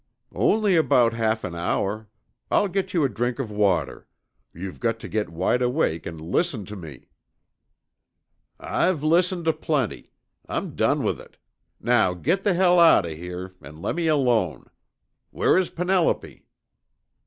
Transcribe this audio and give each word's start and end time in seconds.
"Only 0.33 0.75
about 0.75 1.13
half 1.13 1.43
an 1.43 1.53
hour. 1.53 2.09
I'll 2.49 2.67
get 2.69 2.91
you 2.91 3.03
a 3.03 3.07
drink 3.07 3.37
of 3.37 3.51
water. 3.51 4.07
You've 4.51 4.79
got 4.79 4.99
to 5.01 5.07
get 5.07 5.29
wide 5.29 5.61
awake 5.61 6.07
and 6.07 6.19
listen 6.19 6.65
to 6.65 6.75
me!" 6.75 7.09
"I've 8.59 9.03
listened 9.03 9.47
aplenty. 9.47 10.11
I'm 10.49 10.75
done 10.75 11.03
with 11.03 11.21
it. 11.21 11.37
Now 11.79 12.15
get 12.15 12.41
the 12.41 12.55
hell 12.55 12.79
out 12.79 13.05
of 13.05 13.11
here, 13.15 13.51
an' 13.61 13.83
lemme 13.83 14.07
alone. 14.07 14.71
Where 15.29 15.55
is 15.55 15.69
Penelope?" 15.69 16.47